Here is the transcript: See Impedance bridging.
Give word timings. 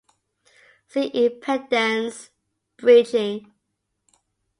See 0.87 1.11
Impedance 1.11 2.31
bridging. 2.77 3.51